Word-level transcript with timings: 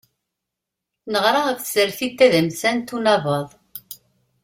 Neɣra 1.11 1.39
ɣef 1.43 1.59
tsertit 1.61 2.13
tadamsant 2.17 2.93
unabaḍ. 2.95 3.49